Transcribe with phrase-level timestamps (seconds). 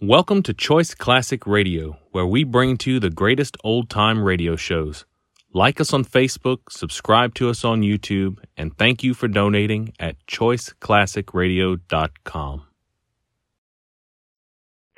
[0.00, 4.54] Welcome to Choice Classic Radio, where we bring to you the greatest old time radio
[4.54, 5.04] shows.
[5.52, 10.14] Like us on Facebook, subscribe to us on YouTube, and thank you for donating at
[10.28, 12.66] choiceclassicradio.com.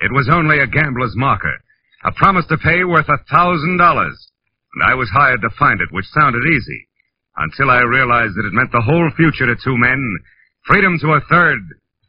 [0.01, 1.57] It was only a gambler's marker,
[2.05, 4.29] a promise to pay worth a thousand dollars.
[4.75, 6.87] And I was hired to find it, which sounded easy,
[7.37, 10.19] until I realized that it meant the whole future to two men,
[10.67, 11.57] freedom to a third,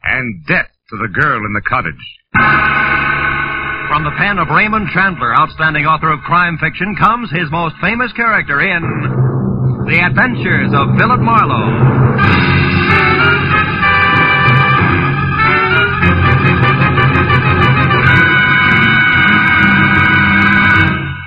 [0.03, 2.19] and death to the girl in the cottage.
[2.33, 8.11] From the pen of Raymond Chandler, outstanding author of crime fiction, comes his most famous
[8.13, 8.81] character in
[9.85, 11.93] The Adventures of Philip Marlowe.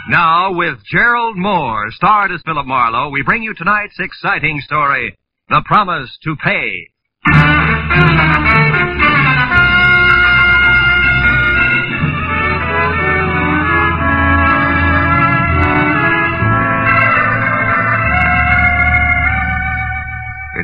[0.09, 5.17] Now, with Gerald Mohr, starred as Philip Marlowe, we bring you tonight's exciting story,
[5.49, 6.89] The Promise to Pay.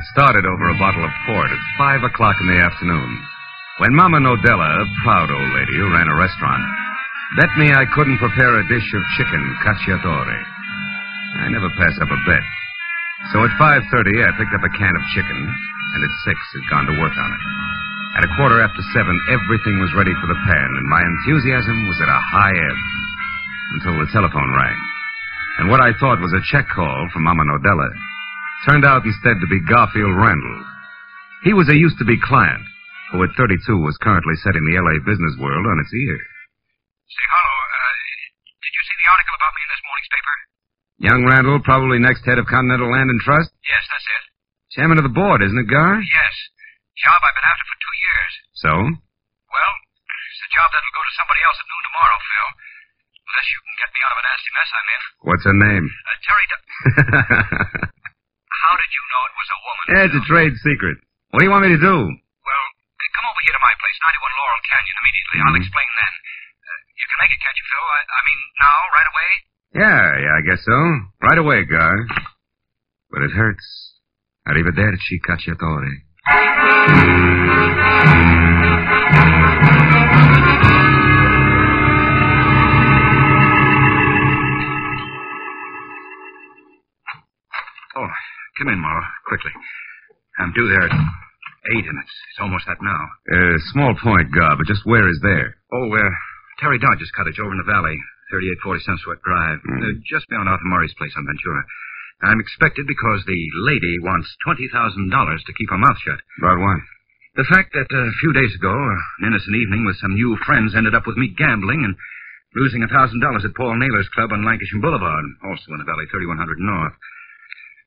[0.02, 3.22] It started over a bottle of port at five o'clock in the afternoon,
[3.78, 6.58] when Mama Nodella, a proud old lady who ran a restaurant,
[7.38, 10.42] bet me I couldn't prepare a dish of chicken cacciatore.
[11.38, 12.42] I never pass up a bet.
[13.30, 16.90] So at 5.30, I picked up a can of chicken, and at 6 had gone
[16.90, 17.42] to work on it.
[18.18, 22.02] At a quarter after 7, everything was ready for the pan, and my enthusiasm was
[22.02, 22.78] at a high ebb.
[23.78, 24.78] Until the telephone rang.
[25.62, 27.94] And what I thought was a check call from Mama Nodella
[28.66, 30.60] turned out instead to be Garfield Randall.
[31.44, 32.62] He was a used-to-be client,
[33.10, 35.02] who at 32 was currently setting the L.A.
[35.02, 36.18] business world on its ear.
[37.10, 37.94] Say, Harlow, uh,
[38.62, 40.36] did you see the article about me in this morning's paper?
[41.02, 43.50] Young Randall, probably next head of Continental Land and Trust?
[43.66, 44.22] Yes, that's it.
[44.78, 45.98] Chairman of the board, isn't it, Gar?
[46.00, 46.34] Yes.
[47.02, 48.32] Job I've been after for two years.
[48.62, 48.72] So?
[49.50, 49.72] Well,
[50.30, 52.48] it's a job that'll go to somebody else at noon tomorrow, Phil.
[53.26, 55.02] Unless you can get me out of a nasty mess I'm in.
[55.26, 55.84] What's her name?
[55.90, 56.60] Uh, Terry, D-
[58.62, 59.84] how did you know it was a woman?
[59.92, 60.96] yeah, it's a trade secret.
[61.34, 61.96] What do you want me to do?
[61.98, 62.64] Well,
[63.16, 65.36] come over here to my place, 91 Laurel Canyon, immediately.
[65.42, 65.62] I'll Mhm.
[65.64, 66.12] explain then.
[66.12, 67.86] Uh, you can make it, can't you, Phil?
[67.92, 69.30] I, I mean, now, right away?
[69.82, 70.76] Yeah, yeah, I guess so.
[71.26, 71.96] Right away, Gar.
[73.10, 73.66] But it hurts.
[74.48, 75.90] Arrivederci, cacciatore.
[87.96, 88.08] Oh,
[88.62, 89.50] come in, Marlowe, quickly.
[90.38, 90.94] I'm due there at
[91.74, 93.02] eight, and it's, it's almost that now.
[93.26, 95.58] Uh, small point, Gar, but just where is there?
[95.74, 96.10] Oh, uh,
[96.62, 97.98] Terry Dodge's cottage over in the valley,
[98.30, 99.82] 3840 Sunset Drive, Hmm.
[99.82, 101.62] uh, just beyond Arthur Murray's place on Ventura.
[102.22, 106.22] I'm expected because the lady wants $20,000 to keep her mouth shut.
[106.38, 106.78] About what?
[107.34, 110.74] The fact that uh, a few days ago, an innocent evening with some new friends
[110.78, 111.96] ended up with me gambling and
[112.54, 112.94] losing $1,000
[113.44, 116.92] at Paul Naylor's club on Lankershim Boulevard, also in the valley, 3100 North.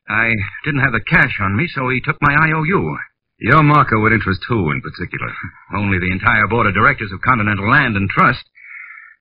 [0.07, 0.31] I
[0.63, 2.97] didn't have the cash on me, so he took my IOU.
[3.39, 5.33] Your marker would interest who in particular?
[5.75, 8.45] Only the entire board of directors of Continental Land and Trust.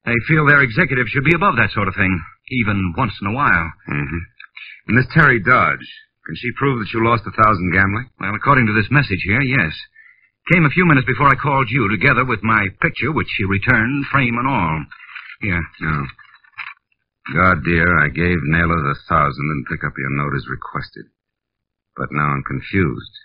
[0.05, 2.12] They feel their executives should be above that sort of thing,
[2.50, 3.72] even once in a while.
[3.89, 4.22] Mm-hmm.
[4.89, 5.89] And this Terry Dodge,
[6.27, 8.11] can she prove that you lost a thousand gambling?
[8.21, 9.72] Well, according to this message here, yes.
[10.53, 14.05] Came a few minutes before I called you, together with my picture, which she returned,
[14.12, 14.84] frame and all.
[15.41, 15.62] Here.
[15.81, 16.06] No.
[17.32, 21.08] God, dear, I gave Naylor the thousand and pick up your note as requested.
[21.96, 23.16] But now I'm confused.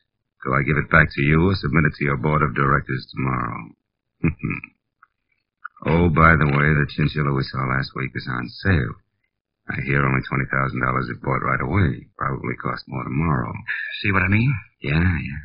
[0.45, 3.11] Do I give it back to you or submit it to your board of directors
[3.11, 3.75] tomorrow?
[5.91, 8.95] oh, by the way, the chinchilla we saw last week is on sale.
[9.67, 12.07] I hear only $20,000 if bought right away.
[12.17, 13.51] Probably cost more tomorrow.
[14.01, 14.53] See what I mean?
[14.81, 15.43] Yeah, yeah.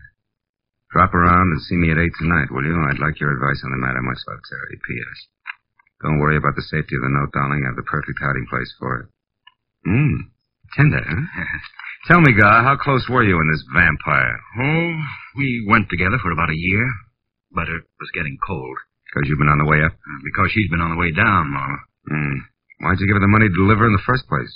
[0.92, 2.78] Drop around and see me at 8 tonight, will you?
[2.86, 4.00] I'd like your advice on the matter.
[4.00, 4.78] Much love, Terry.
[4.78, 5.18] P.S.
[6.04, 7.64] Don't worry about the safety of the note, darling.
[7.64, 9.06] I have the perfect hiding place for it.
[9.88, 10.28] Hmm.
[10.76, 11.24] Tender, huh?
[12.12, 14.36] Tell me, Gar, how close were you in this vampire?
[14.60, 14.92] Oh,
[15.40, 16.84] we went together for about a year,
[17.56, 18.76] but it was getting cold.
[19.08, 19.92] Because you've been on the way up?
[19.96, 21.80] Uh, Because she's been on the way down, Marlowe.
[22.12, 22.36] Hmm.
[22.84, 24.52] Why'd you give her the money to deliver in the first place?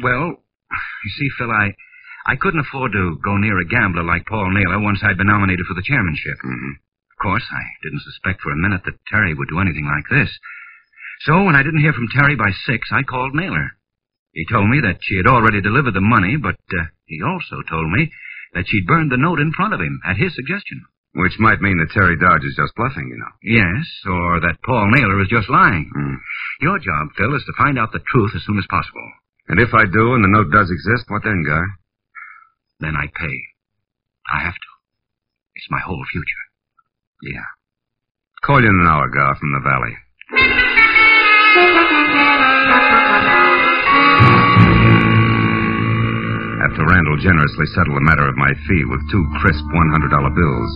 [0.00, 1.74] Well, you see, Phil, I,
[2.24, 5.66] I couldn't afford to go near a gambler like Paul Naylor once I'd been nominated
[5.66, 6.38] for the chairmanship.
[6.40, 6.72] Mm-hmm.
[6.78, 10.30] Of course, I didn't suspect for a minute that Terry would do anything like this.
[11.26, 13.72] So when I didn't hear from Terry by six, I called Naylor.
[14.32, 17.90] He told me that she had already delivered the money, but uh, he also told
[17.90, 18.12] me
[18.54, 20.84] that she'd burned the note in front of him at his suggestion.
[21.14, 23.32] Which might mean that Terry Dodge is just bluffing, you know.
[23.42, 25.90] Yes, or that Paul Naylor is just lying.
[25.90, 26.14] Hmm.
[26.60, 29.10] Your job, Phil, is to find out the truth as soon as possible.
[29.48, 31.64] And if I do and the note does exist, what then, Guy?
[32.80, 33.38] Then I pay.
[34.28, 34.72] I have to.
[35.56, 36.44] It's my whole future.
[37.22, 37.48] Yeah.
[38.44, 40.67] Call you in an hour, Gar, from the valley.
[46.68, 50.70] After Randall generously settled the matter of my fee with two crisp $100 bills,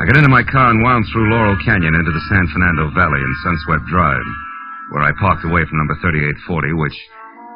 [0.00, 3.20] I got into my car and wound through Laurel Canyon into the San Fernando Valley
[3.20, 4.28] and Sunswept Drive,
[4.90, 6.96] where I parked away from number 3840, which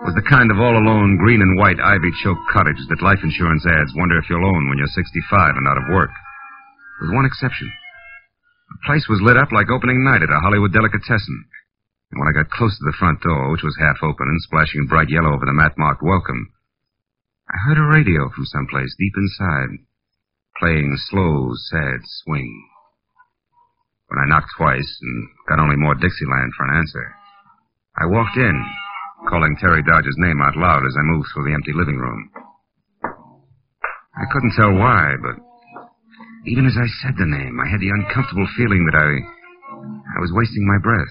[0.04, 4.20] was the kind of all-alone green and white ivy-choked cottage that life insurance ads wonder
[4.20, 6.12] if you'll own when you're 65 and out of work.
[7.00, 7.72] With one exception.
[8.68, 11.38] The place was lit up like opening night at a Hollywood delicatessen.
[12.14, 14.86] And when I got close to the front door, which was half open and splashing
[14.86, 16.46] bright yellow over the mat-marked welcome,
[17.50, 19.82] I heard a radio from someplace deep inside,
[20.62, 22.54] playing slow, sad swing.
[24.06, 27.16] When I knocked twice and got only more Dixieland for an answer,
[27.98, 28.62] I walked in,
[29.26, 32.30] calling Terry Dodge's name out loud as I moved through the empty living room.
[33.02, 35.34] I couldn't tell why, but
[36.46, 39.18] even as I said the name, I had the uncomfortable feeling that I
[40.14, 41.10] I was wasting my breath.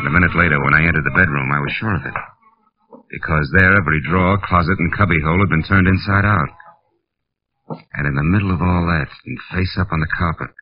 [0.00, 2.16] And a minute later, when I entered the bedroom, I was sure of it.
[3.12, 6.48] Because there, every drawer, closet, and cubbyhole had been turned inside out.
[7.92, 10.56] And in the middle of all that, and face up on the carpet,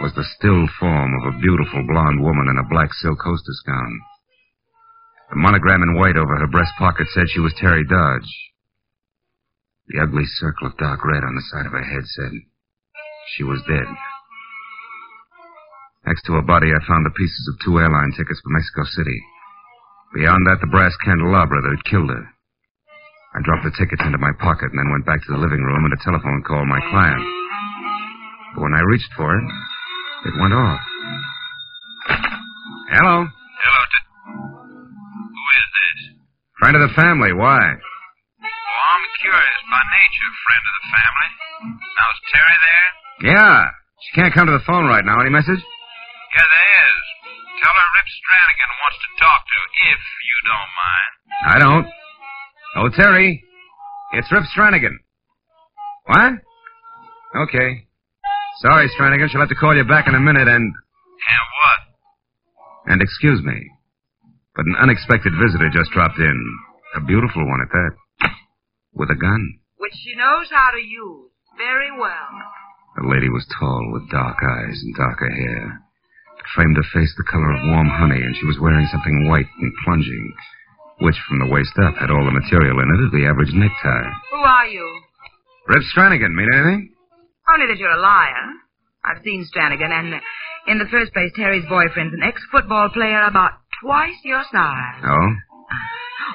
[0.00, 3.92] was the still form of a beautiful blonde woman in a black silk hostess gown.
[5.28, 8.32] The monogram in white over her breast pocket said she was Terry Dodge.
[9.88, 12.32] The ugly circle of dark red on the side of her head said
[13.36, 13.84] she was dead.
[16.06, 19.18] Next to her body, I found the pieces of two airline tickets for Mexico City.
[20.14, 22.24] Beyond that, the brass candelabra that had killed her.
[23.34, 25.82] I dropped the tickets into my pocket and then went back to the living room
[25.84, 27.26] and a telephone called my client.
[28.54, 29.44] But when I reached for it,
[30.30, 30.80] it went off.
[32.96, 33.26] Hello?
[33.26, 35.98] Hello, t- who is this?
[36.62, 37.34] Friend of the family.
[37.34, 37.58] Why?
[37.58, 41.28] Oh, I'm curious by nature, friend of the family.
[41.82, 42.88] Now, is Terry there?
[43.34, 43.58] Yeah.
[44.06, 45.20] She can't come to the phone right now.
[45.20, 45.60] Any message?
[46.34, 47.02] Yeah, there is.
[47.62, 49.58] Tell her Rip Stranigan wants to talk to,
[49.94, 51.12] if you don't mind.
[51.46, 51.86] I don't.
[52.76, 53.42] Oh, Terry.
[54.12, 54.96] It's Rip Stranigan.
[56.06, 56.32] What?
[57.48, 57.86] Okay.
[58.60, 59.28] Sorry, Stranigan.
[59.30, 60.64] She'll have to call you back in a minute and.
[60.64, 61.80] And what?
[62.92, 63.70] And excuse me.
[64.54, 66.58] But an unexpected visitor just dropped in.
[66.96, 68.30] A beautiful one at that.
[68.94, 69.58] With a gun.
[69.76, 72.32] Which she knows how to use very well.
[72.96, 75.82] The lady was tall with dark eyes and darker hair.
[76.54, 79.72] Framed her face the color of warm honey, and she was wearing something white and
[79.84, 80.32] plunging,
[81.00, 84.10] which from the waist up had all the material in it of the average necktie.
[84.30, 84.86] Who are you?
[85.68, 86.94] Rip Stranigan, mean anything?
[87.52, 88.46] Only that you're a liar.
[89.04, 90.18] I've seen Stranigan, and uh,
[90.68, 93.52] in the first place, Terry's boyfriend's an ex-football player about
[93.82, 95.02] twice your size.
[95.04, 95.28] Oh?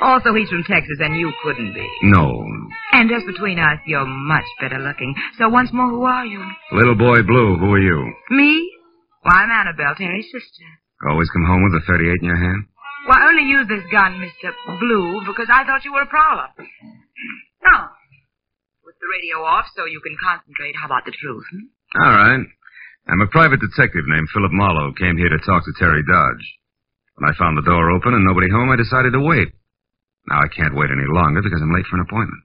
[0.02, 1.88] Also, he's from Texas, and you couldn't be.
[2.04, 2.46] No.
[2.94, 5.14] And just between us, you're much better looking.
[5.38, 6.44] So once more, who are you?
[6.72, 8.14] Little boy Blue, who are you?
[8.30, 8.72] Me?
[9.22, 10.66] Why, I'm Annabelle, Terry's sister.
[11.06, 12.66] Always come home with a 38 in your hand?
[13.08, 14.54] Well, I only use this gun, Mr.
[14.80, 16.50] Blue, because I thought you were a prowler.
[17.66, 17.90] Now,
[18.86, 21.46] with the radio off so you can concentrate, how about the truth?
[21.54, 22.02] Hmm?
[22.02, 22.46] All right.
[23.10, 24.94] I'm a private detective named Philip Marlowe.
[24.94, 26.46] Came here to talk to Terry Dodge.
[27.18, 29.50] When I found the door open and nobody home, I decided to wait.
[30.30, 32.42] Now I can't wait any longer because I'm late for an appointment.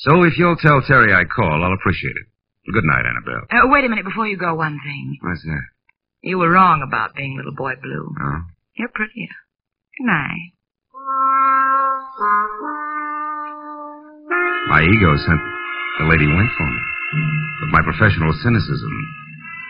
[0.00, 2.26] So if you'll tell Terry I called, I'll appreciate it.
[2.72, 3.48] Good night, Annabelle.
[3.48, 5.16] Uh, wait a minute before you go, one thing.
[5.20, 5.64] What's that?
[6.22, 8.10] You were wrong about being little boy blue.
[8.10, 8.40] Oh?
[8.74, 9.30] You're prettier.
[9.98, 10.50] Good night.
[14.68, 15.40] My ego sent
[15.98, 16.82] the lady went for me.
[17.62, 18.94] But my professional cynicism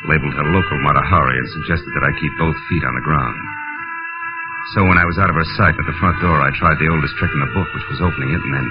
[0.09, 3.37] labeled her local Mata Hari and suggested that I keep both feet on the ground.
[4.77, 6.93] So when I was out of her sight at the front door, I tried the
[6.93, 8.69] oldest trick in the book, which was opening it and then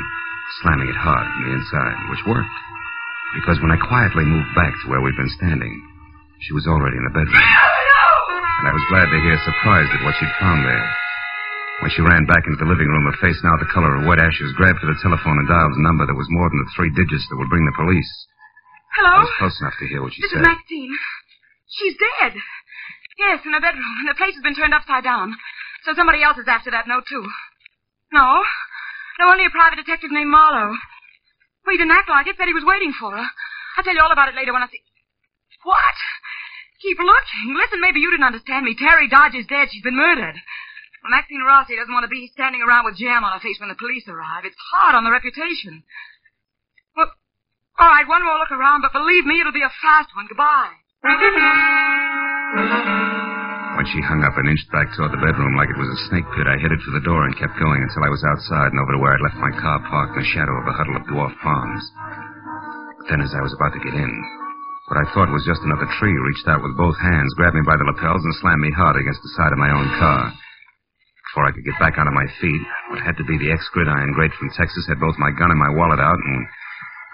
[0.62, 2.58] slamming it hard from the inside, which worked.
[3.34, 5.74] Because when I quietly moved back to where we'd been standing,
[6.44, 7.38] she was already in the bedroom.
[7.38, 10.86] And I was glad to hear surprised at what she'd found there.
[11.86, 14.18] When she ran back into the living room, her face now the color of wet
[14.18, 16.90] ashes, grabbed for the telephone and dialed a number that was more than the three
[16.90, 18.10] digits that would bring the police.
[18.98, 19.22] Hello?
[19.22, 20.42] I was close enough to hear what she This said.
[20.42, 20.94] is Maxine.
[21.70, 22.34] She's dead.
[23.22, 23.86] Yes, in her bedroom.
[24.02, 25.38] And the place has been turned upside down.
[25.86, 27.22] So somebody else is after that note, too.
[28.10, 28.42] No.
[29.22, 30.74] No, only a private detective named Marlowe.
[31.62, 32.38] Well, he didn't act like it.
[32.42, 33.26] Said he was waiting for her.
[33.78, 34.82] I'll tell you all about it later when I see...
[35.62, 35.98] What?
[36.82, 37.58] Keep looking.
[37.58, 38.78] Listen, maybe you didn't understand me.
[38.78, 39.70] Terry Dodge is dead.
[39.74, 40.38] She's been murdered.
[41.02, 43.70] Well, Maxine Rossi doesn't want to be standing around with jam on her face when
[43.70, 44.46] the police arrive.
[44.46, 45.82] It's hard on the reputation.
[46.94, 47.10] Well,
[47.82, 50.30] all right, one more look around, but believe me, it'll be a fast one.
[50.30, 50.74] Goodbye.
[53.78, 56.26] When she hung up and inched back toward the bedroom like it was a snake
[56.34, 58.98] pit, I headed for the door and kept going until I was outside and over
[58.98, 61.34] to where I'd left my car parked in the shadow of a huddle of dwarf
[61.46, 61.86] palms.
[62.98, 64.12] But then as I was about to get in,
[64.88, 67.76] What I thought was just another tree reached out with both hands, grabbed me by
[67.76, 70.32] the lapels, and slammed me hard against the side of my own car.
[71.28, 74.32] Before I could get back onto my feet, what had to be the ex-gridiron great
[74.40, 76.48] from Texas had both my gun and my wallet out and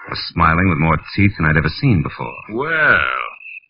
[0.06, 2.38] was smiling with more teeth than I'd ever seen before.
[2.54, 3.10] Well,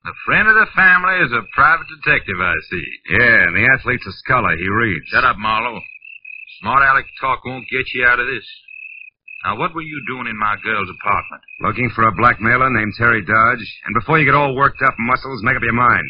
[0.04, 2.86] the friend of the family is a private detective, I see.
[3.08, 4.52] Yeah, and the athlete's a scholar.
[4.52, 5.08] He reads.
[5.08, 5.80] Shut up, Marlowe.
[6.60, 8.44] Smart aleck talk won't get you out of this.
[9.44, 11.44] Now, what were you doing in my girl's apartment?
[11.60, 13.66] Looking for a blackmailer named Terry Dodge.
[13.84, 16.08] And before you get all worked up, muscles, make up your mind.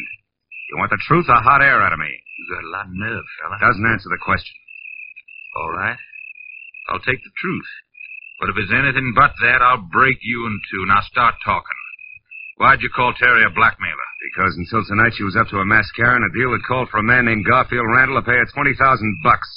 [0.71, 2.07] You want the truth or hot air out of me?
[2.07, 3.59] You got a lot of nerve, fella.
[3.59, 4.55] Doesn't answer the question.
[5.59, 5.99] All right.
[6.87, 7.69] I'll take the truth.
[8.39, 10.87] But if it's anything but that, I'll break you in two.
[10.87, 11.79] Now start talking.
[12.55, 14.09] Why'd you call Terry a blackmailer?
[14.31, 17.03] Because until tonight she was up to a mascara and a deal that called for
[17.03, 19.47] a man named Garfield Randall to pay her twenty thousand bucks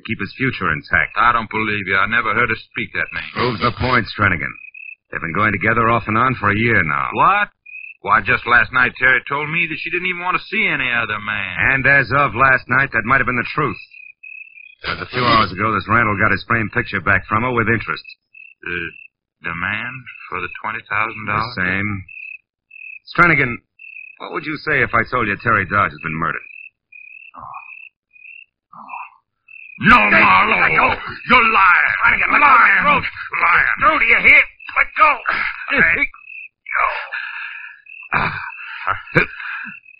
[0.00, 1.12] to keep his future intact.
[1.20, 1.96] I don't believe you.
[2.00, 3.30] I never heard her speak that name.
[3.36, 4.52] Proves the point, Stranigan.
[5.12, 7.12] They've been going together off and on for a year now.
[7.12, 7.52] What?
[8.00, 10.88] Why, just last night Terry told me that she didn't even want to see any
[10.88, 11.52] other man.
[11.76, 13.76] And as of last night, that might have been the truth.
[14.88, 18.04] A few hours ago, this Randall got his framed picture back from her with interest.
[19.44, 19.92] The, man
[20.32, 20.80] for the $20,000?
[20.88, 21.88] The same.
[23.12, 23.52] Stranigan,
[24.24, 26.40] what would you say if I told you Terry Dodge has been murdered?
[29.80, 30.60] No, Marlowe!
[30.60, 30.88] Let go!
[31.32, 31.92] You're lying!
[32.04, 32.84] Let go of my lying!
[32.84, 33.04] throat.
[33.40, 33.66] Lying!
[33.80, 34.42] No, do you hear?
[34.76, 35.10] Let go.
[35.72, 36.86] Let go!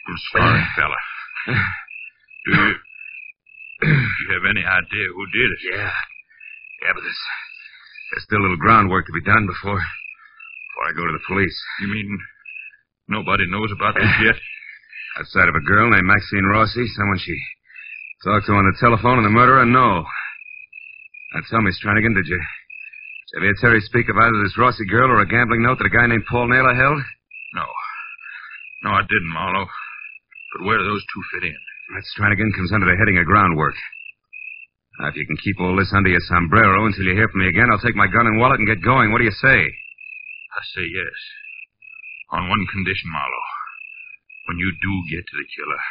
[0.05, 1.01] I'm sorry, fella.
[2.45, 2.75] Do you,
[3.81, 5.61] do you have any idea who did it?
[5.73, 5.97] Yeah.
[6.85, 7.23] Yeah, but there's,
[8.13, 11.57] there's still a little groundwork to be done before, before I go to the police.
[11.81, 12.19] You mean
[13.09, 14.37] nobody knows about this yet?
[15.19, 17.33] Outside of a girl named Maxine Rossi, someone she
[18.25, 20.05] talked to him on the telephone, and the murderer, no.
[21.33, 24.59] Now tell me, Stranigan, did you, did you ever hear Terry speak of either this
[24.59, 27.01] Rossi girl or a gambling note that a guy named Paul Naylor held?
[27.55, 27.67] No.
[28.85, 29.69] No, I didn't, Marlowe.
[30.53, 31.61] But where do those two fit in?
[31.95, 33.75] That Stranigan comes under the heading of groundwork.
[34.99, 37.49] Now, if you can keep all this under your sombrero until you hear from me
[37.49, 39.13] again, I'll take my gun and wallet and get going.
[39.13, 39.59] What do you say?
[39.65, 41.19] I say yes.
[42.37, 43.51] On one condition, Marlowe.
[44.51, 45.83] When you do get to the killer,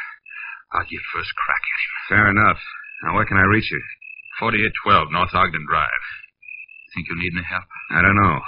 [0.72, 1.79] I'll get first crack at him.
[2.10, 2.58] Fair enough.
[3.06, 3.80] Now, where can I reach you?
[4.42, 6.04] 4812 North Ogden Drive.
[6.90, 7.70] Think you'll need any help?
[7.94, 8.42] I don't know.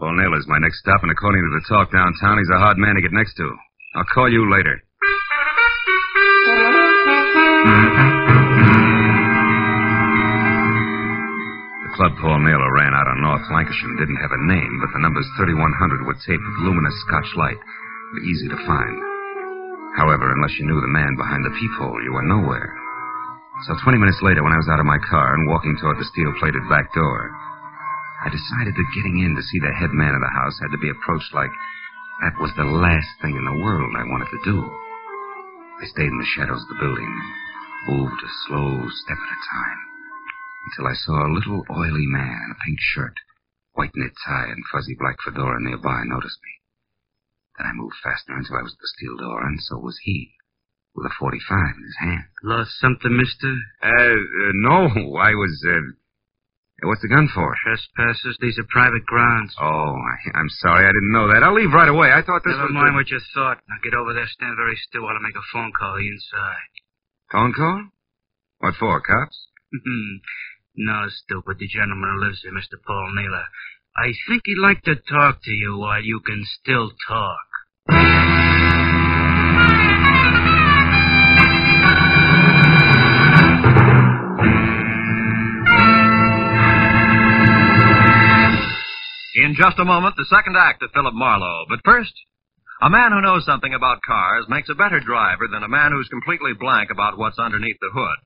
[0.00, 2.96] Paul Naylor's my next stop, and according to the talk downtown, he's a hard man
[2.96, 3.46] to get next to.
[3.94, 4.80] I'll call you later.
[11.84, 15.04] The club Paul Naylor ran out on North Lankershim didn't have a name, but the
[15.04, 17.60] numbers 3100 were taped with luminous Scotch light,
[18.24, 19.13] easy to find.
[19.94, 22.74] However, unless you knew the man behind the peephole, you were nowhere.
[23.66, 26.10] So 20 minutes later, when I was out of my car and walking toward the
[26.10, 27.30] steel-plated back door,
[28.26, 30.82] I decided that getting in to see the head man of the house had to
[30.82, 31.52] be approached like
[32.22, 34.58] that was the last thing in the world I wanted to do.
[35.78, 37.12] I stayed in the shadows of the building,
[37.86, 39.80] moved a slow step at a time,
[40.66, 43.14] until I saw a little oily man in a pink shirt,
[43.74, 46.63] white knit tie, and fuzzy black fedora nearby notice me.
[47.58, 50.34] Then I moved faster until I was at the steel door, and so was he,
[50.94, 51.38] with a 45
[51.76, 52.26] in his hand.
[52.42, 53.54] Lost something, mister?
[53.82, 55.94] Uh, uh no, I was, uh,
[56.82, 57.54] what's the gun for?
[57.62, 59.54] Trespassers, these are private grounds.
[59.60, 61.42] Oh, I, I'm sorry, I didn't know that.
[61.42, 62.10] I'll leave right away.
[62.10, 62.74] I thought this Never was...
[62.74, 63.62] mind what you thought.
[63.68, 66.70] Now get over there, stand very still while I make a phone call inside.
[67.30, 67.90] Phone call?
[68.58, 69.46] What for, cops?
[70.74, 71.58] no, stupid.
[71.58, 72.82] The gentleman who lives here, Mr.
[72.82, 73.46] Paul Naylor.
[73.96, 77.38] I think he'd like to talk to you while you can still talk.
[89.36, 91.66] In just a moment, the second act of Philip Marlowe.
[91.68, 92.12] But first,
[92.82, 96.08] a man who knows something about cars makes a better driver than a man who's
[96.08, 98.18] completely blank about what's underneath the hood.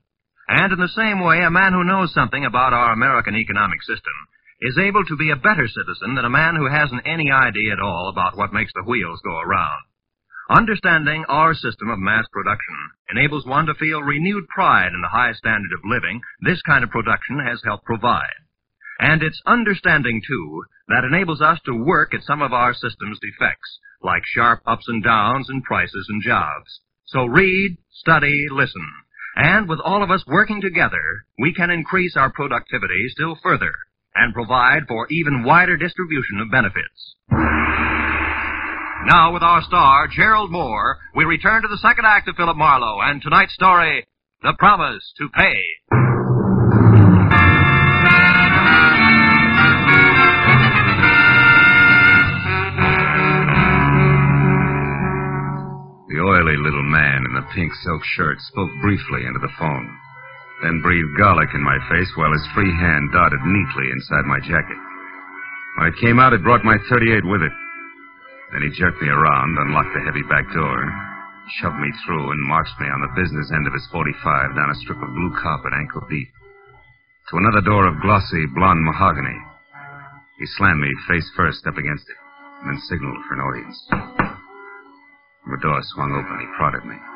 [0.47, 4.13] And in the same way, a man who knows something about our American economic system
[4.61, 7.79] is able to be a better citizen than a man who hasn't any idea at
[7.79, 9.79] all about what makes the wheels go around.
[10.49, 12.75] Understanding our system of mass production
[13.09, 16.89] enables one to feel renewed pride in the high standard of living this kind of
[16.89, 18.33] production has helped provide.
[18.99, 23.79] And it's understanding, too, that enables us to work at some of our system's defects,
[24.01, 26.81] like sharp ups and downs in prices and jobs.
[27.05, 28.85] So read, study, listen.
[29.35, 33.71] And with all of us working together, we can increase our productivity still further
[34.19, 37.15] and provide for even wider distribution of benefits.
[39.05, 42.99] Now, with our star, Gerald Mohr, we return to the second act of Philip Marlowe
[43.01, 44.05] and tonight's story,
[44.43, 45.63] The Promise to Pay.
[56.09, 59.97] The oily little man in the pink silk shirt spoke briefly into the phone,
[60.63, 64.79] then breathed garlic in my face while his free hand darted neatly inside my jacket.
[65.77, 67.55] When it came out, it brought my 38 with it.
[68.51, 70.83] Then he jerked me around, unlocked the heavy back door,
[71.61, 74.79] shoved me through, and marched me on the business end of his 45 down a
[74.83, 76.29] strip of blue carpet ankle deep
[77.29, 79.37] to another door of glossy blonde mahogany.
[80.39, 82.17] He slammed me face first up against it,
[82.61, 83.77] and then signaled for an audience.
[85.45, 86.39] The door swung open.
[86.39, 87.08] He prodded me.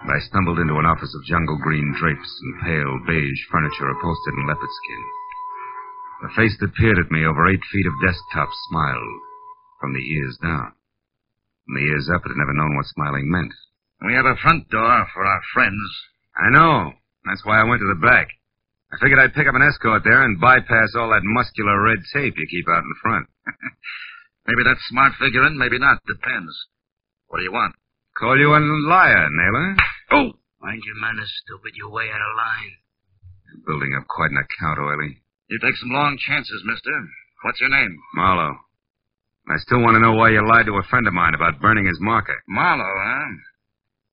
[0.00, 4.34] And I stumbled into an office of jungle green drapes and pale beige furniture upholstered
[4.34, 5.02] in leopard skin.
[6.22, 9.20] The face that peered at me over eight feet of desktop smiled,
[9.80, 10.72] from the ears down.
[11.64, 13.52] From the ears up, it had never known what smiling meant.
[14.04, 15.80] We have a front door for our friends.
[16.36, 16.92] I know.
[17.24, 18.28] That's why I went to the back.
[18.92, 22.34] I figured I'd pick up an escort there and bypass all that muscular red tape
[22.36, 23.26] you keep out in front.
[24.46, 26.00] maybe that's smart figuring, maybe not.
[26.06, 26.52] Depends.
[27.28, 27.76] What do you want?
[28.18, 29.76] Call you a liar, Naylor.
[30.10, 30.32] Oh!
[30.60, 31.72] Mind your manners, stupid.
[31.74, 32.72] You're way out of line.
[33.48, 35.22] You're building up quite an account, Oily.
[35.48, 36.92] You take some long chances, mister.
[37.42, 37.96] What's your name?
[38.14, 38.58] Marlowe.
[39.48, 41.86] I still want to know why you lied to a friend of mine about burning
[41.86, 42.36] his marker.
[42.46, 43.30] Marlowe, huh?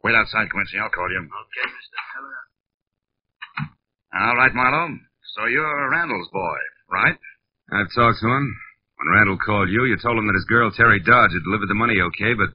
[0.03, 0.79] Wait outside, Quincy.
[0.79, 1.19] I'll call you.
[1.19, 1.99] Okay, Mr.
[2.15, 2.39] Teller.
[4.17, 4.97] All right, Marlowe.
[5.35, 6.57] So you're Randall's boy,
[6.89, 7.17] right?
[7.71, 8.55] I've talked to him.
[8.97, 11.77] When Randall called you, you told him that his girl, Terry Dodge, had delivered the
[11.77, 12.49] money okay, but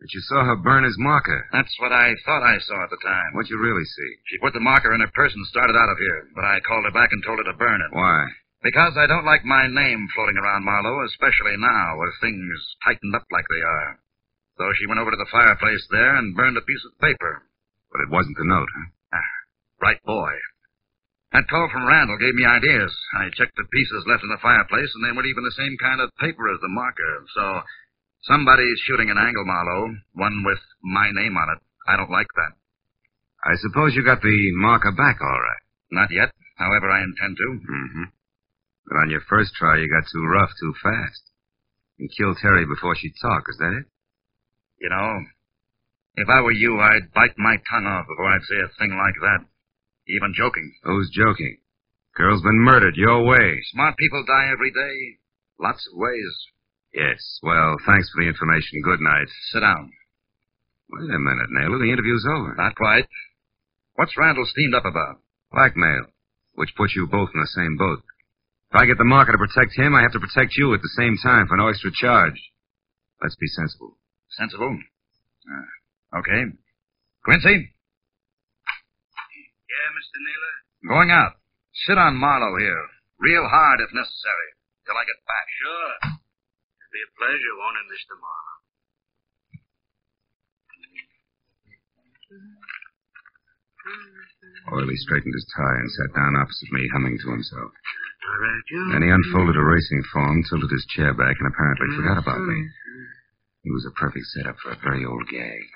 [0.00, 1.46] that you saw her burn his marker.
[1.52, 3.34] That's what I thought I saw at the time.
[3.34, 4.10] What'd you really see?
[4.28, 6.84] She put the marker in her purse and started out of here, but I called
[6.84, 7.94] her back and told her to burn it.
[7.94, 8.24] Why?
[8.62, 13.28] Because I don't like my name floating around Marlowe, especially now, with things tightened up
[13.30, 14.00] like they are.
[14.56, 17.44] So she went over to the fireplace there and burned a piece of paper.
[17.92, 19.20] But it wasn't the note, huh?
[19.20, 19.34] Ah,
[19.78, 20.32] bright boy.
[21.34, 22.94] That call from Randall gave me ideas.
[23.18, 26.00] I checked the pieces left in the fireplace, and they weren't even the same kind
[26.00, 27.14] of paper as the marker.
[27.34, 27.44] So,
[28.28, 29.94] somebody's shooting an angle, Marlowe.
[30.14, 31.60] One with my name on it.
[31.88, 32.52] I don't like that.
[33.44, 35.64] I suppose you got the marker back all right.
[35.92, 36.32] Not yet.
[36.56, 37.48] However, I intend to.
[37.60, 38.04] Mm-hmm.
[38.88, 41.22] But on your first try, you got too rough too fast.
[41.96, 43.86] You killed Terry before she'd talk, is that it?
[44.80, 45.24] You know,
[46.16, 49.18] if I were you, I'd bite my tongue off before I'd say a thing like
[49.20, 49.46] that.
[50.08, 50.72] Even joking.
[50.84, 51.58] Who's joking?
[52.14, 53.60] Girl's been murdered your way.
[53.72, 55.18] Smart people die every day.
[55.58, 56.34] Lots of ways.
[56.94, 57.18] Yes.
[57.42, 58.80] Well, thanks for the information.
[58.82, 59.26] Good night.
[59.52, 59.90] Sit down.
[60.90, 61.78] Wait a minute, Naylor.
[61.78, 62.54] The interview's over.
[62.54, 63.08] Not quite.
[63.94, 65.18] What's Randall steamed up about?
[65.50, 66.06] Blackmail,
[66.54, 68.02] which puts you both in the same boat.
[68.70, 70.94] If I get the marker to protect him, I have to protect you at the
[70.98, 72.38] same time for no extra charge.
[73.22, 73.96] Let's be sensible.
[74.38, 74.78] Sensible?
[75.46, 76.42] Uh, okay.
[77.24, 77.70] Quincy?
[79.70, 80.18] Yeah, Mr.
[80.22, 80.54] Naylor?
[80.94, 81.32] Going out.
[81.86, 82.86] Sit on Marlowe here.
[83.18, 84.48] Real hard if necessary.
[84.86, 85.46] Till I get back.
[85.62, 86.23] Sure.
[86.94, 88.14] It'll be a pleasure, won't it, Mr.
[88.22, 88.62] Marlowe?
[94.78, 97.74] Oily straightened his tie and sat down opposite me, humming to himself.
[98.94, 101.98] Then he unfolded a racing form, tilted his chair back, and apparently mm-hmm.
[101.98, 102.62] forgot about me.
[102.62, 103.04] Mm-hmm.
[103.66, 105.66] He was a perfect setup for a very old gag.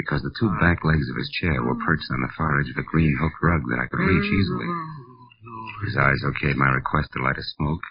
[0.00, 2.80] Because the two back legs of his chair were perched on the far edge of
[2.80, 4.40] a green hook rug that I could reach mm-hmm.
[4.40, 4.68] easily.
[4.72, 7.84] Oh, his eyes okayed my request to light a smoke,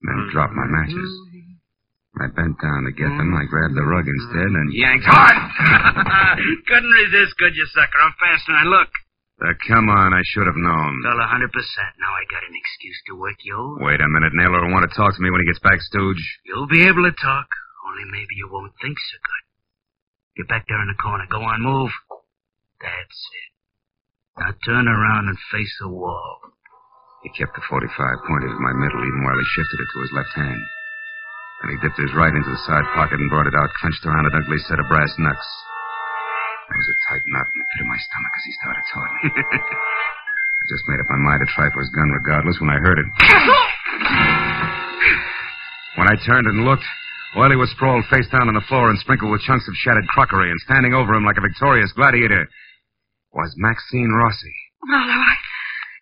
[0.00, 1.12] and then dropped my matches.
[2.14, 3.34] I bent down to get them.
[3.34, 5.34] I grabbed the rug instead and yanked hard.
[6.70, 7.98] Couldn't resist, could you, sucker?
[7.98, 8.90] I'm faster than I look.
[9.42, 11.02] Uh, come on, I should have known.
[11.02, 11.90] Well, a hundred percent.
[11.98, 13.82] Now I got an excuse to work you over.
[13.82, 16.22] Wait a minute, Naylor will want to talk to me when he gets back, Stooge.
[16.46, 17.50] You'll be able to talk,
[17.82, 19.44] only maybe you won't think so good.
[20.38, 21.26] Get back there in the corner.
[21.26, 21.90] Go on, move.
[22.78, 23.50] That's it.
[24.38, 26.38] Now turn around and face the wall.
[27.26, 27.90] He kept the 45
[28.28, 30.62] pointed at my middle even while he shifted it to his left hand.
[31.64, 34.28] Then he dipped his right into the side pocket and brought it out clenched around
[34.28, 35.48] an ugly set of brass knucks.
[36.68, 39.08] There was a tight knot in the pit of my stomach as he started toward
[39.16, 39.32] me.
[40.60, 43.00] I just made up my mind to try for his gun regardless when I heard
[43.00, 43.08] it.
[45.96, 46.84] when I turned and looked,
[47.32, 50.52] Oily was sprawled face down on the floor and sprinkled with chunks of shattered crockery,
[50.52, 52.44] and standing over him like a victorious gladiator
[53.32, 54.52] was Maxine Rossi.
[54.84, 55.43] Marlowe,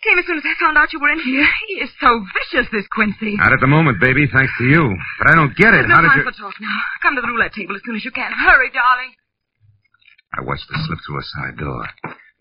[0.02, 1.46] came as soon as I found out you were in here.
[1.70, 3.38] He is so vicious, this Quincy.
[3.38, 4.82] Not at the moment, baby, thanks to you.
[5.22, 5.86] But I don't get it.
[5.86, 6.30] There's How no did time you...
[6.30, 6.78] for talk now.
[7.02, 8.30] Come to the roulette table as soon as you can.
[8.34, 9.14] Hurry, darling.
[10.34, 11.82] I watched her slip through a side door.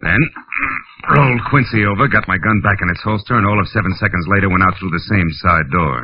[0.02, 0.18] Then,
[1.14, 4.26] rolled Quincy over, got my gun back in its holster, and all of seven seconds
[4.34, 6.02] later went out through the same side door.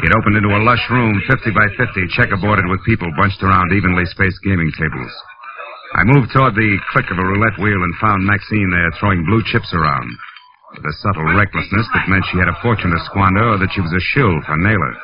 [0.00, 4.08] It opened into a lush room, 50 by 50, checkerboarded with people bunched around evenly
[4.08, 5.12] spaced gaming tables.
[5.92, 9.42] I moved toward the click of a roulette wheel and found Maxine there throwing blue
[9.52, 10.08] chips around.
[10.74, 13.80] With a subtle recklessness that meant she had a fortune to squander or that she
[13.80, 14.94] was a shill for Naylor.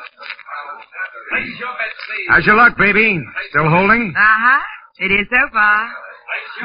[2.29, 3.19] How's your luck, baby?
[3.51, 4.13] Still holding?
[4.15, 4.61] Uh-huh.
[4.99, 5.89] It is so far.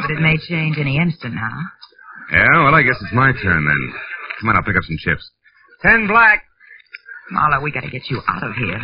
[0.00, 1.56] But it may change any instant now.
[2.32, 3.82] Yeah, well, I guess it's my turn then.
[4.40, 5.28] Come on, I'll pick up some chips.
[5.82, 6.44] Ten black.
[7.30, 8.80] Marlowe, we gotta get you out of here.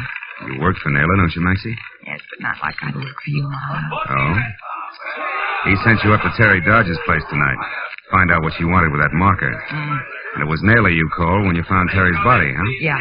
[0.50, 1.76] You work for Naylor, don't you, Maxie?
[2.06, 3.98] Yes, but not like I work for you, Marlowe.
[4.10, 4.34] Oh?
[5.66, 7.58] He sent you up to Terry Dodge's place tonight.
[8.10, 9.52] Find out what you wanted with that marker.
[9.52, 9.98] Mm.
[10.34, 12.70] And it was Naylor you called when you found Terry's body, huh?
[12.80, 13.00] Yeah.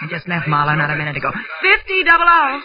[0.00, 1.32] I just left Marlowe not a minute ago.
[1.60, 2.60] Fifty double O.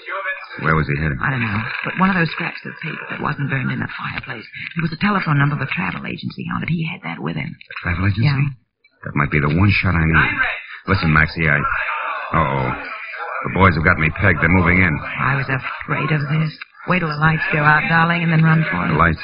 [0.68, 1.16] Where was he headed?
[1.24, 1.60] I don't know.
[1.88, 4.44] But one of those scraps of paper that wasn't burned in the fireplace.
[4.76, 6.70] There was a telephone number of a travel agency on it.
[6.70, 7.56] He had that with him.
[7.56, 8.28] A travel agency?
[8.28, 8.40] Yeah.
[9.08, 10.32] That might be the one shot I need.
[10.92, 11.56] Listen, Maxie, I.
[12.36, 12.68] Uh-oh.
[13.48, 14.44] The boys have got me pegged.
[14.44, 14.92] They're moving in.
[14.92, 16.52] I was afraid of this.
[16.88, 18.98] Wait till the lights go out, darling, and then run for The it.
[18.98, 19.22] lights.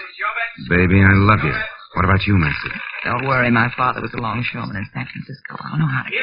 [0.70, 1.54] Baby, I love you.
[1.98, 2.74] What about you, Maxie?
[3.06, 5.58] Don't worry, my father was a longshoreman in San Francisco.
[5.58, 6.22] I know how to get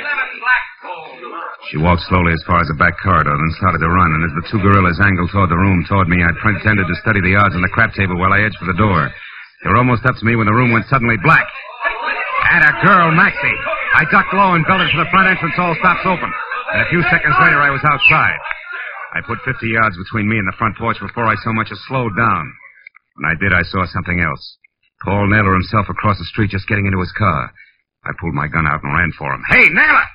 [1.71, 4.35] She walked slowly as far as the back corridor, then started to run, and as
[4.39, 7.55] the two gorillas angled toward the room toward me, I pretended to study the odds
[7.57, 9.11] on the crap table while I edged for the door.
[9.65, 11.47] They were almost up to me when the room went suddenly black.
[12.53, 13.59] And a girl, Maxie.
[13.99, 16.31] I ducked low and belted for the front entrance, all stops open.
[16.75, 18.39] And a few seconds later, I was outside.
[19.15, 21.79] I put 50 yards between me and the front porch before I so much as
[21.87, 22.45] slowed down.
[23.15, 24.43] When I did, I saw something else.
[25.07, 27.53] Paul Naylor himself across the street just getting into his car.
[28.05, 29.43] I pulled my gun out and ran for him.
[29.49, 30.07] Hey, Naylor!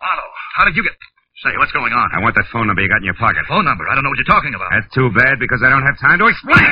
[0.00, 0.94] Otto, how did you get...
[1.42, 2.06] Say, what's going on?
[2.14, 3.42] I want that phone number you got in your pocket.
[3.50, 3.82] Phone number.
[3.90, 4.70] I don't know what you're talking about.
[4.70, 6.62] That's too bad because I don't have time to explain.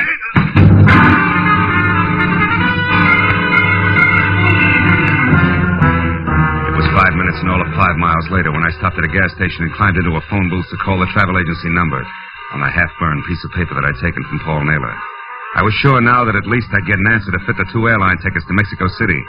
[7.21, 9.77] Minutes and all of five miles later when I stopped at a gas station and
[9.77, 12.01] climbed into a phone booth to call the travel agency number
[12.57, 14.95] on a half-burned piece of paper that I'd taken from Paul Naylor.
[15.53, 17.85] I was sure now that at least I'd get an answer to fit the two
[17.85, 19.21] airline tickets to Mexico City.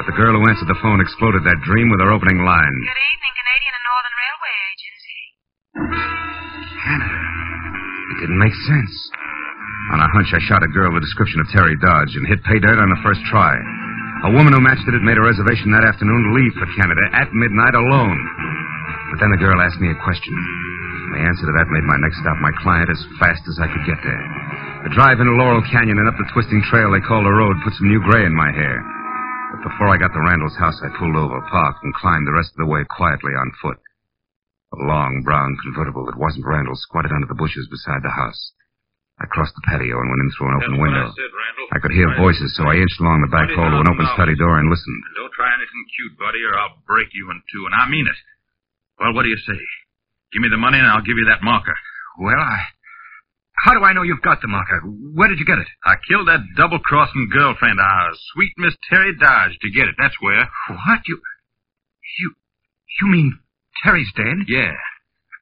[0.00, 2.76] But the girl who answered the phone exploded that dream with her opening line.
[2.80, 5.20] Good evening, Canadian and Northern Railway Agency.
[6.88, 7.12] Hannah.
[8.16, 8.94] It didn't make sense.
[9.92, 12.58] On a hunch, I shot a girl the description of Terry Dodge and hit pay
[12.64, 13.60] dirt on the first try.
[14.24, 17.04] A woman who matched it had made a reservation that afternoon to leave for Canada
[17.12, 18.16] at midnight alone.
[19.12, 20.32] But then the girl asked me a question.
[21.12, 23.84] The answer to that made my next stop my client as fast as I could
[23.84, 24.24] get there.
[24.88, 27.76] The drive into Laurel Canyon and up the twisting trail they call the road put
[27.76, 28.80] some new gray in my hair.
[29.52, 32.56] But before I got to Randall's house, I pulled over, parked, and climbed the rest
[32.56, 33.78] of the way quietly on foot.
[34.72, 38.52] A long brown convertible that wasn't Randall's squatted under the bushes beside the house.
[39.16, 41.06] I crossed the patio and went in through an open That's window.
[41.08, 41.32] I said,
[41.72, 44.36] I could hear voices, so I inched along the back hall to an open study
[44.36, 45.00] door and listened.
[45.08, 48.04] And don't try anything cute, buddy, or I'll break you in two, and I mean
[48.04, 48.18] it.
[49.00, 49.56] Well, what do you say?
[50.36, 51.76] Give me the money and I'll give you that marker.
[52.20, 52.60] Well, I...
[53.64, 54.84] How do I know you've got the marker?
[54.84, 55.68] Where did you get it?
[55.80, 59.96] I killed that double-crossing girlfriend of ours, sweet Miss Terry Dodge, to get it.
[59.96, 60.44] That's where.
[60.68, 61.00] What?
[61.08, 61.20] You...
[62.20, 62.34] You...
[63.00, 63.38] You mean
[63.82, 64.44] Terry's dead?
[64.46, 64.76] Yeah.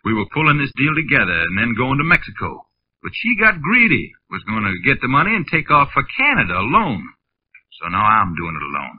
[0.05, 2.64] We were pulling this deal together and then going to Mexico.
[3.05, 6.57] But she got greedy, was going to get the money and take off for Canada
[6.57, 7.05] alone.
[7.79, 8.99] So now I'm doing it alone.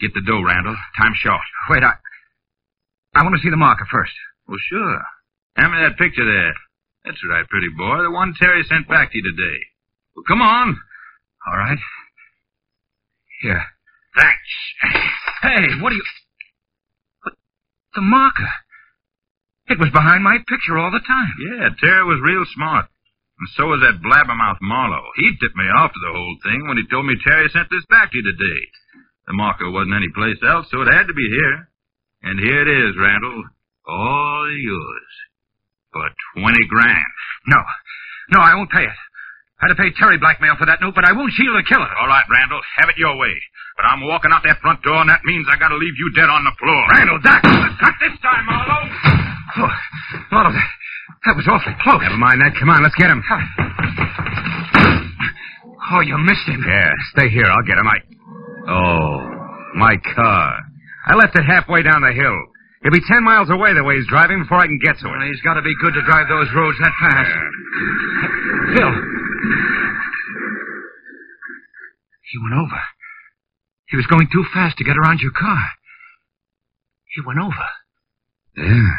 [0.00, 0.76] Get the dough, Randall.
[0.98, 1.46] Time's short.
[1.70, 1.94] Wait, I...
[3.14, 4.12] I want to see the marker first.
[4.48, 5.02] Well, sure.
[5.56, 6.54] Hand me that picture there.
[7.04, 8.02] That's right, pretty boy.
[8.02, 9.58] The one Terry sent back to you today.
[10.16, 10.80] Well, come on.
[11.46, 11.78] All right.
[13.42, 13.62] Here.
[14.18, 14.50] Thanks.
[15.42, 16.04] Hey, what are you...
[17.22, 17.34] What?
[17.94, 18.50] The marker.
[19.68, 21.34] It was behind my picture all the time.
[21.38, 22.86] Yeah, Terry was real smart.
[23.40, 25.16] And so was that blabbermouth Marlowe.
[25.16, 27.88] He tipped me off to the whole thing when he told me Terry sent this
[27.88, 28.60] back to you today.
[29.26, 31.72] The marker wasn't any place else, so it had to be here.
[32.22, 33.44] And here it is, Randall.
[33.88, 35.12] All yours.
[35.92, 36.04] For
[36.36, 37.12] twenty grand.
[37.48, 37.60] No.
[38.36, 39.00] No, I won't pay it.
[39.62, 41.88] I'd have paid Terry blackmail for that note, but I won't shield the killer.
[41.96, 43.32] All right, Randall, have it your way.
[43.76, 46.28] But I'm walking out that front door, and that means I gotta leave you dead
[46.28, 46.80] on the floor.
[46.92, 47.42] Randall, Doc!
[47.44, 49.19] Not this time, Marlowe!
[49.56, 49.68] Oh,
[50.30, 50.68] Marlowe, that,
[51.26, 52.00] that was awfully close.
[52.02, 52.54] Never mind that.
[52.58, 53.22] Come on, let's get him.
[55.92, 56.62] Oh, you missed him.
[56.66, 57.46] Yeah, stay here.
[57.46, 57.88] I'll get him.
[57.88, 57.98] I.
[58.70, 60.60] Oh, my car.
[61.06, 62.38] I left it halfway down the hill.
[62.82, 65.26] He'll be ten miles away the way he's driving before I can get to Well,
[65.26, 67.32] he's got to be good to drive those roads that fast.
[68.76, 68.94] Phil.
[72.30, 72.80] He went over.
[73.88, 75.58] He was going too fast to get around your car.
[77.14, 77.68] He went over.
[78.56, 78.94] Yeah.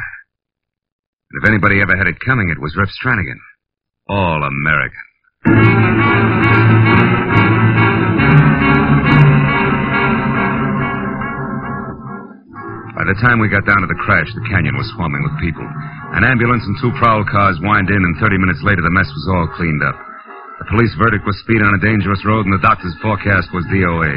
[1.32, 3.40] And if anybody ever had it coming, it was Rip Stranigan.
[4.12, 5.00] All American.
[13.00, 15.64] By the time we got down to the crash, the canyon was swarming with people.
[16.20, 19.28] An ambulance and two prowl cars whined in, and 30 minutes later, the mess was
[19.32, 19.96] all cleaned up.
[20.60, 24.16] The police verdict was speed on a dangerous road, and the doctor's forecast was DOA.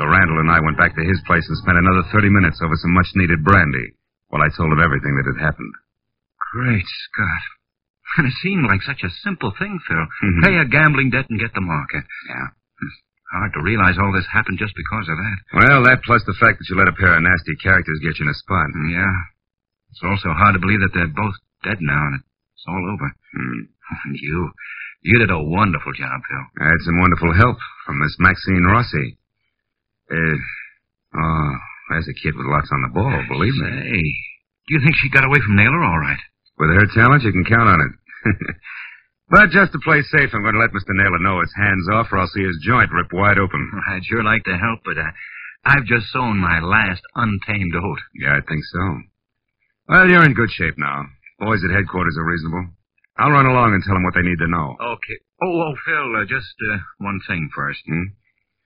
[0.00, 2.72] So Randall and I went back to his place and spent another 30 minutes over
[2.80, 3.92] some much needed brandy
[4.32, 5.76] while I told him everything that had happened.
[6.52, 7.42] Great Scott.
[8.18, 10.04] And it seemed like such a simple thing, Phil.
[10.22, 10.42] Mhm.
[10.44, 12.04] Pay a gambling debt and get the market.
[12.28, 12.48] Yeah.
[13.32, 15.36] Hard to realize all this happened just because of that.
[15.54, 18.24] Well, that plus the fact that you let a pair of nasty characters get you
[18.26, 18.68] in a spot.
[18.92, 19.16] Yeah.
[19.90, 23.08] It's also hard to believe that they're both dead now and it's all over.
[23.32, 23.60] Hmm.
[24.04, 24.52] And you,
[25.02, 26.44] you did a wonderful job, Phil.
[26.60, 29.18] I had some wonderful help from Miss Maxine Rossi.
[30.10, 30.36] Uh,
[31.16, 31.52] oh,
[31.90, 33.68] there's a kid with lots on the ball, believe me.
[33.68, 34.02] Say,
[34.68, 36.20] do you think she got away from Naylor all right?
[36.58, 37.92] With her talent, you can count on it.
[39.30, 40.92] but just to play safe, I'm going to let Mr.
[40.92, 43.70] Naylor know it's hands off, or I'll see his joint rip wide open.
[43.88, 45.10] I'd sure like to help, but uh,
[45.64, 48.00] I've just sown my last untamed oat.
[48.14, 48.82] Yeah, I think so.
[49.88, 51.06] Well, you're in good shape now.
[51.38, 52.70] Boys at headquarters are reasonable.
[53.18, 54.76] I'll run along and tell them what they need to know.
[54.80, 55.18] Okay.
[55.42, 57.80] Oh, oh, Phil, uh, just uh, one thing first.
[57.86, 58.14] Hmm?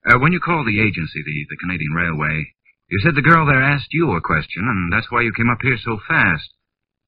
[0.07, 2.53] Uh, when you called the agency, the, the Canadian Railway,
[2.89, 5.59] you said the girl there asked you a question, and that's why you came up
[5.63, 6.47] here so fast.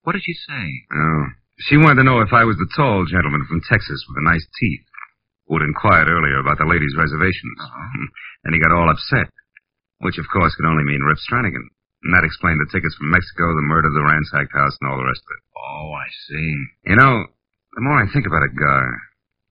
[0.08, 0.64] What did she say?
[0.88, 1.24] Oh.
[1.68, 4.48] She wanted to know if I was the tall gentleman from Texas with the nice
[4.56, 4.88] teeth
[5.44, 7.60] who had inquired earlier about the ladies' reservations.
[7.60, 8.08] Uh-huh.
[8.48, 9.28] And he got all upset,
[10.00, 11.68] which of course could only mean Rip Stranigan.
[12.08, 15.04] And that explained the tickets from Mexico, the murder, the ransacked house, and all the
[15.04, 15.42] rest of it.
[15.60, 16.56] Oh, I see.
[16.88, 17.28] You know,
[17.76, 18.88] the more I think about it, Gar,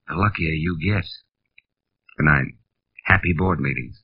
[0.09, 1.05] the luckier you get.
[2.17, 2.57] Good night.
[3.05, 4.01] Happy board meetings.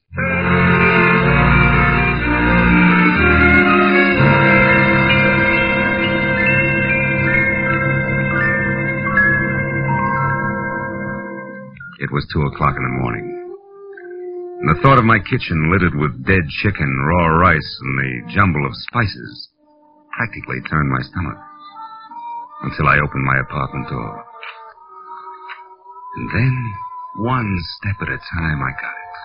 [12.04, 13.28] It was two o'clock in the morning.
[14.60, 18.66] And the thought of my kitchen littered with dead chicken, raw rice, and the jumble
[18.68, 19.48] of spices
[20.12, 21.39] practically turned my stomach
[22.68, 24.20] until I opened my apartment door.
[26.20, 26.56] And then,
[27.24, 29.16] one step at a time, I got it.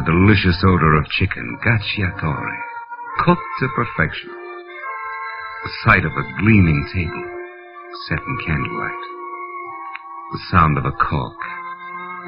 [0.00, 2.56] The delicious odor of chicken, cacciatore,
[3.20, 4.32] cooked to perfection.
[4.32, 7.24] The sight of a gleaming table,
[8.08, 9.04] set in candlelight.
[10.32, 11.36] The sound of a cork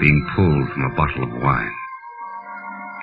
[0.01, 1.75] being pulled from a bottle of wine.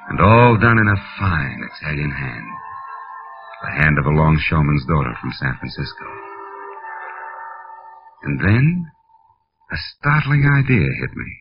[0.10, 2.48] And all done in a fine Italian hand.
[3.64, 6.06] The hand of a longshoreman's daughter from San Francisco.
[8.24, 8.92] And then,
[9.72, 11.32] a startling idea hit me.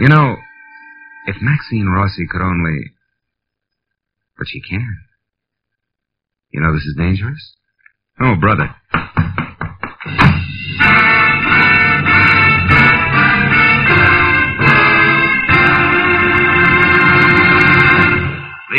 [0.00, 0.36] You know,
[1.26, 2.92] if Maxine Rossi could only.
[4.36, 4.98] But she can.
[6.50, 7.54] You know this is dangerous?
[8.20, 8.74] Oh, brother.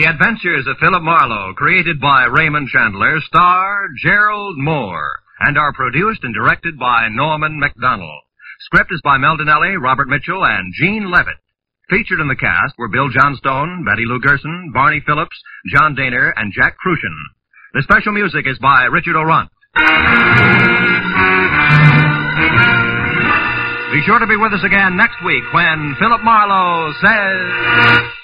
[0.10, 5.06] Adventures of Philip Marlowe, created by Raymond Chandler, star Gerald Mohr,
[5.41, 8.17] and are produced and directed by Norman Macdonnell.
[8.62, 11.38] Script is by Mel Dinelli, Robert Mitchell, and Gene Levitt.
[11.91, 16.52] Featured in the cast were Bill Johnstone, Betty Lou Gerson, Barney Phillips, John Dehner, and
[16.58, 17.15] Jack Kruschen.
[17.76, 19.50] The special music is by Richard Aurandt.
[23.93, 28.19] Be sure to be with us again next week when Philip Marlowe says...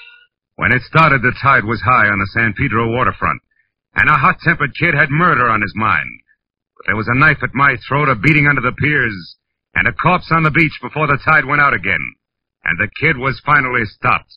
[0.56, 3.40] When it started, the tide was high on the San Pedro waterfront,
[3.94, 6.20] and a hot-tempered kid had murder on his mind.
[6.76, 9.36] But there was a knife at my throat, a beating under the piers,
[9.74, 12.14] and a corpse on the beach before the tide went out again.
[12.64, 14.32] And the kid was finally stopped.